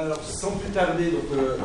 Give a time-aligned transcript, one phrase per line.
[0.00, 1.56] Alors, sans plus tarder, donc, euh,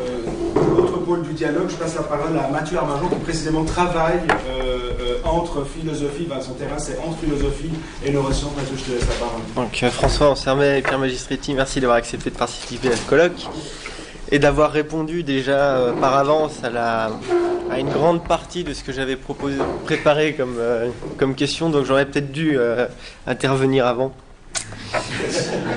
[0.58, 4.22] euh, autre pôle du dialogue, je passe la parole à Mathieu Armageon qui précisément travaille
[4.50, 7.70] euh, entre philosophie, ben, son terrain c'est entre philosophie
[8.04, 8.56] et neurosciences.
[8.58, 9.42] Mathieu, je te laisse la parole.
[9.56, 13.48] Donc François Ansermet et Pierre Magistretti, merci d'avoir accepté de participer à ce colloque
[14.32, 17.10] et d'avoir répondu déjà par avance à,
[17.78, 19.18] une grande partie de ce que j'avais
[19.86, 20.58] préparé comme,
[21.20, 22.58] comme question, donc j'aurais peut-être dû
[23.28, 24.12] intervenir avant.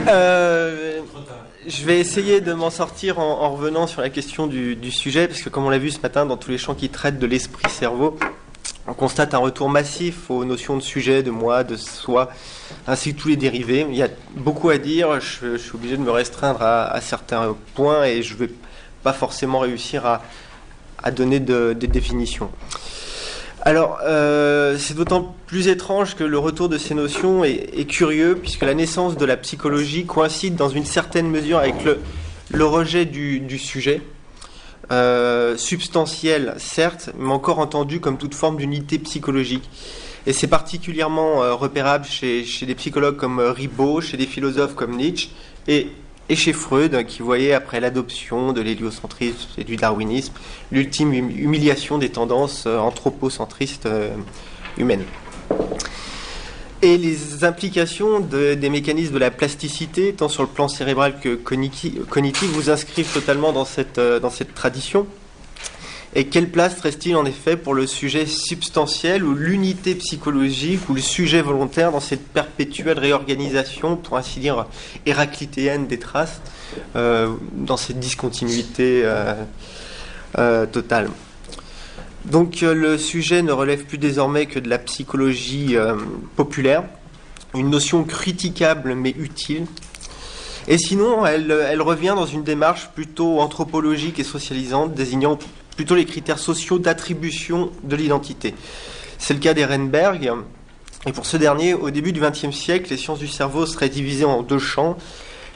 [0.08, 1.00] Euh,
[1.66, 5.42] je vais essayer de m'en sortir en, en revenant sur la question du, sujet, parce
[5.42, 8.18] que comme on l'a vu ce matin dans tous les champs qui traitent de l'esprit-cerveau,
[8.86, 12.30] on constate un retour massif aux notions de sujet, de moi, de soi,
[12.86, 13.84] ainsi que tous les dérivés.
[13.88, 18.04] Il y a beaucoup à dire, je, suis obligé de me restreindre à, certains points
[18.04, 18.50] et je ne vais
[19.02, 22.50] pas forcément réussir à, donner de- des définitions.
[23.66, 28.62] Alors, euh, c'est d'autant plus étrange que le retour de ces notions est, curieux, puisque
[28.62, 34.02] la naissance de la psychologie coïncide dans une certaine mesure avec le, rejet du, sujet,
[34.92, 39.68] euh, substantiel certes, mais encore entendu comme toute forme d'unité psychologique.
[40.28, 44.96] Et c'est particulièrement euh, repérable chez, chez des psychologues comme Ribot, chez des philosophes comme
[44.96, 45.30] Nietzsche,
[45.66, 45.88] et,
[46.28, 50.32] et chez Freud, qui voyait après l'adoption de l'héliocentrisme et du darwinisme
[50.72, 54.10] l'ultime hum- humiliation des tendances euh, anthropocentristes euh,
[54.78, 55.04] humaines.
[56.82, 61.34] Et les implications de- des mécanismes de la plasticité, tant sur le plan cérébral que
[61.36, 65.06] cogniti- cognitif, vous inscrivent totalement dans cette, euh, dans cette tradition.
[66.18, 71.02] Et quelle place reste-t-il en effet pour le sujet substantiel ou l'unité psychologique ou le
[71.02, 74.64] sujet volontaire dans cette perpétuelle réorganisation, pour ainsi dire,
[75.04, 76.40] héraclitéenne des traces,
[76.96, 79.34] euh, dans cette discontinuité euh,
[80.38, 81.10] euh, totale?
[82.24, 85.76] Donc le sujet ne relève plus désormais que de la psychologie
[86.34, 86.84] populaire,
[87.54, 89.66] une notion critiquable mais utile.
[90.66, 95.38] Et sinon, elle revient dans une démarche plutôt anthropologique et socialisante, désignant
[95.76, 98.54] plutôt les critères sociaux d'attribution de l'identité.
[99.18, 100.32] C'est le cas d'Ehrenberg.
[101.06, 104.24] Et pour ce dernier, au début du XXe siècle, les sciences du cerveau seraient divisées
[104.24, 104.96] en deux champs.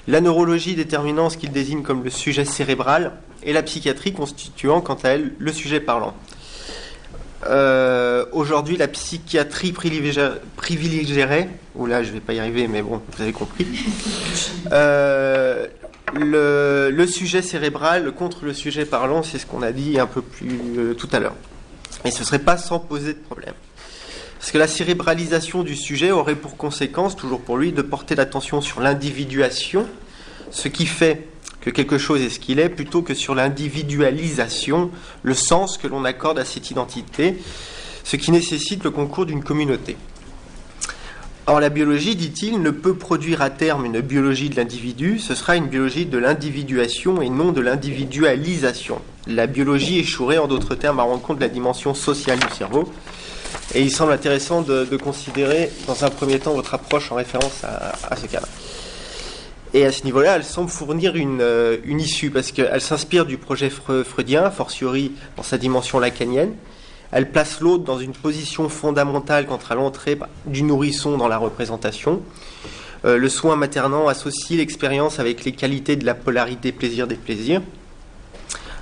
[0.06, 4.98] La neurologie déterminant ce qu'il désigne comme le sujet cérébral et la psychiatrie constituant quant
[5.03, 6.14] à elle le sujet parlant.
[7.47, 13.22] Euh, Aujourd'hui, la psychiatrie privilégierait, ou là je vais pas y arriver, mais bon, vous
[13.22, 13.66] avez compris,
[14.72, 15.66] euh,
[16.15, 20.59] le, sujet cérébral contre le sujet parlant, c'est ce qu'on a dit un peu plus
[20.78, 21.34] euh, tout à l'heure.
[22.04, 23.54] Et ce serait pas sans poser de problème.
[24.38, 28.60] Parce que la cérébralisation du sujet aurait pour conséquence, toujours pour lui, de porter l'attention
[28.60, 29.87] sur l'individuation,
[30.50, 31.28] ce qui fait
[31.60, 34.91] que quelque chose est ce qu'il est, plutôt que sur l'individualisation,
[35.22, 37.37] le sens que l'on accorde à cette identité,
[38.03, 39.97] ce qui nécessite le concours d'une communauté.
[41.50, 45.56] Or, la biologie, dit-il, ne peut produire à terme une biologie de l'individu, ce sera
[45.56, 49.00] une biologie de l'individuation et non de l'individualisation.
[49.27, 52.88] La biologie échouerait, en d'autres termes, à rendre compte de la dimension sociale du cerveau.
[53.75, 58.15] Et il semble intéressant de, considérer, dans un premier temps, votre approche en référence à,
[58.15, 58.47] ce cas-là.
[59.75, 63.38] Et à ce niveau-là, elle semble fournir une, euh, une issue, parce qu'elle s'inspire du
[63.38, 66.53] projet fre- freudien, fortiori dans sa dimension lacanienne.
[67.12, 72.22] Elle place l'autre dans une position fondamentale quant à l'entrée du nourrisson dans la représentation.
[73.04, 77.62] Euh, le soin maternant associe l'expérience avec les qualités de la polarité plaisir des plaisirs.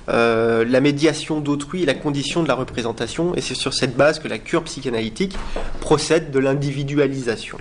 [0.09, 4.19] Euh, la médiation d'autrui est la condition de la représentation, et c'est sur cette base
[4.19, 5.37] que la cure psychanalytique
[5.81, 7.59] procède de l'individualisation.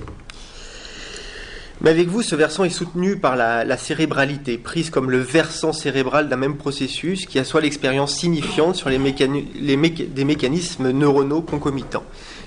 [1.81, 6.27] Mais avec vous, ce versant est soutenu par la, cérébralité, prise comme le versant cérébral
[6.27, 12.03] d'un même processus qui assoit l'expérience signifiante sur les des mécanismes neuronaux concomitants.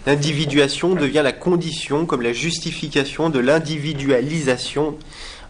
[0.06, 4.96] L'individuation devient la condition comme la justification de l'individualisation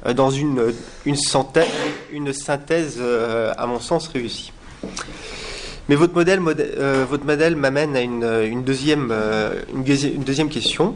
[0.06, 0.74] euh, dans une,
[1.14, 1.68] synthèse,
[2.12, 4.52] une synthèse, euh, à mon sens, réussie.
[5.88, 7.06] Mais votre modèle, modè- euh,
[7.56, 9.08] m'amène à une deuxième
[10.50, 10.94] question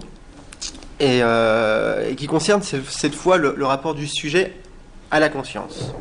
[1.00, 4.55] et, euh, et qui concerne cette fois le, rapport du sujet
[5.10, 5.94] à la conscience.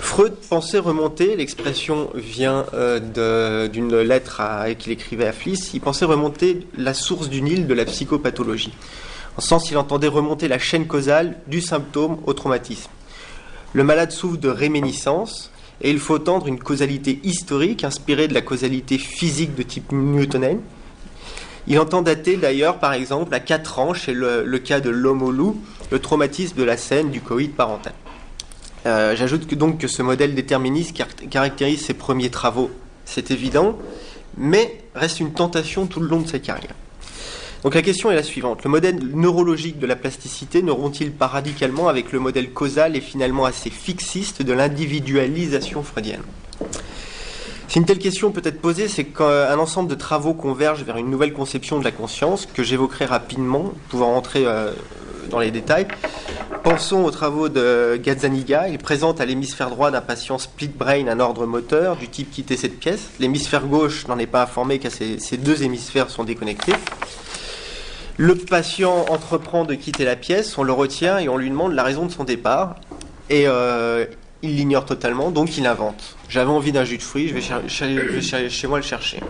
[0.00, 4.42] Freud pensait remonter, l'expression vient euh, d'une lettre
[4.78, 8.74] qu'il écrivait à Fliss, il pensait remonter la source du Nil de la psychopathologie.
[9.38, 12.90] En sens, il entendait remonter la chaîne causale du symptôme au traumatisme.
[13.72, 15.50] Le malade souffre de réminiscence
[15.80, 20.58] et il faut tendre une causalité historique inspirée de la causalité physique de type newtonien.
[21.68, 25.30] Il entend dater d'ailleurs, par exemple, à 4 ans, chez le, cas de l'homme au
[25.30, 25.60] loup,
[25.90, 27.92] le traumatisme de la scène du coït parental.
[28.86, 32.70] Euh, J'ajoute donc que ce modèle déterministe car- caractérise ses premiers travaux,
[33.04, 33.78] c'est évident,
[34.36, 36.74] mais reste une tentation tout le long de sa carrière.
[37.62, 38.64] Donc la question est la suivante.
[38.64, 43.00] Le modèle neurologique de la plasticité ne rompt-il pas radicalement avec le modèle causal et
[43.00, 46.22] finalement assez fixiste de l'individualisation freudienne?
[47.72, 51.08] Si une telle question peut être posée, c'est qu'un ensemble de travaux convergent vers une
[51.08, 54.72] nouvelle conception de la conscience que j'évoquerai rapidement, pouvant rentrer euh,
[55.30, 55.88] dans les détails.
[56.64, 58.68] Pensons aux travaux de Gazzaniga.
[58.68, 62.58] Il présente à l'hémisphère droit d'un patient split brain un ordre moteur du type quitter
[62.58, 63.08] cette pièce.
[63.20, 66.74] L'hémisphère gauche n'en est pas informé car ces deux hémisphères sont déconnectés.
[68.18, 71.84] Le patient entreprend de quitter la pièce, on le retient et on lui demande la
[71.84, 72.76] raison de son départ.
[73.30, 74.04] Et euh,
[74.42, 76.16] il l'ignore totalement, donc il invente.
[76.28, 79.20] J'avais envie d'un jus de fruits, je vais, chez moi le chercher.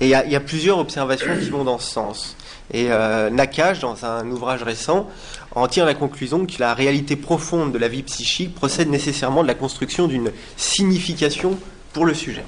[0.00, 2.36] Et il y, a plusieurs observations qui vont dans ce sens.
[2.72, 5.08] Et euh, Nakash, dans un ouvrage récent,
[5.54, 9.48] en tire la conclusion que la réalité profonde de la vie psychique procède nécessairement de
[9.48, 11.58] la construction d'une signification
[11.92, 12.44] pour le sujet.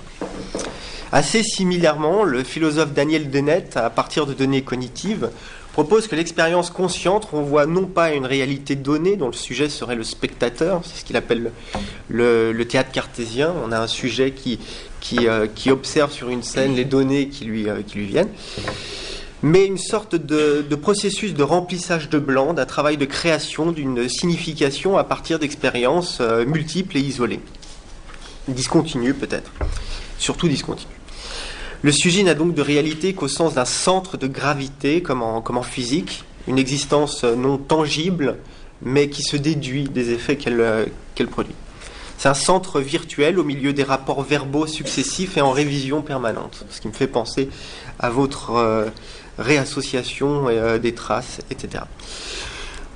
[1.13, 5.31] Assez similairement, le philosophe Daniel Dennett, à partir de données cognitives,
[5.77, 9.95] propose que l'expérience consciente renvoie non pas à une réalité donnée dont le sujet serait
[9.95, 11.53] le spectateur, c'est ce qu'il appelle
[12.09, 14.59] le, théâtre cartésien, on a un sujet qui,
[15.01, 18.31] qui, euh, observe sur une scène les données qui lui, euh, viennent,
[19.43, 24.97] mais une sorte de, processus de remplissage de blanc, d'un travail de création d'une signification
[24.97, 27.41] à partir d'expériences euh, multiples et isolées.
[28.49, 29.53] Discontinues peut-être,
[30.17, 30.96] surtout discontinues.
[31.83, 36.25] Le sujet n'a donc de réalité qu'au sens d'un centre de gravité, comme en, physique,
[36.49, 38.39] une existence non tangible,
[38.83, 41.55] mais qui se déduit des effets qu'elle produit.
[42.19, 46.81] C'est un centre virtuel au milieu des rapports verbaux successifs et en révision permanente, ce
[46.81, 47.51] qui me fait penser
[47.99, 48.87] à votre euh,
[49.39, 51.85] réassociation euh, des traces, etc.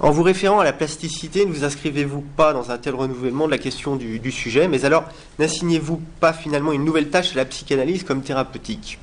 [0.03, 3.51] En vous référant à la plasticité, ne vous inscrivez-vous pas dans un tel renouvellement de
[3.51, 5.05] la question du, sujet, mais alors
[5.39, 8.99] n'assignez-vous pas finalement une nouvelle tâche à la psychanalyse comme thérapeutique?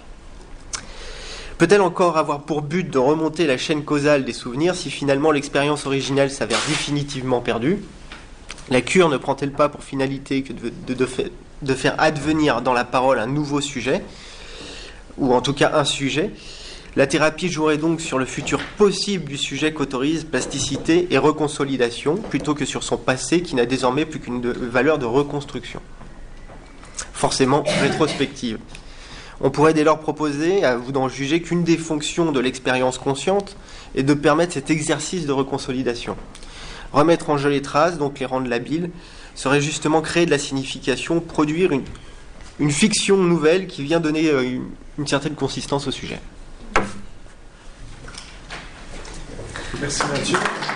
[1.60, 5.86] Peut-elle encore avoir pour but de remonter la chaîne causale des souvenirs si finalement l'expérience
[5.86, 7.78] originale s'avère définitivement perdue?
[8.72, 13.28] La cure ne prend-elle pas pour finalité que de faire advenir dans la parole un
[13.28, 14.04] nouveau sujet,
[15.20, 16.32] ou en tout cas un sujet?
[16.98, 22.56] La thérapie jouerait donc sur le futur possible du sujet qu'autorise plasticité et reconsolidation, plutôt
[22.56, 25.80] que sur son passé qui n'a désormais plus qu'une valeur de reconstruction.
[27.14, 28.58] Forcément rétrospective.
[29.42, 33.58] On pourrait dès lors proposer, à vous d'en juger, qu'une des fonctions de l'expérience consciente
[33.94, 36.18] est de permettre cet exercice de reconsolidation.
[36.94, 38.90] Remettre en jeu les traces, donc les rendre labiles,
[39.36, 41.70] serait justement créer de la signification, produire
[42.60, 44.58] une, fiction nouvelle qui vient donner euh,
[44.98, 46.20] une certaine consistance au sujet.
[49.79, 50.67] Merci Mathieu.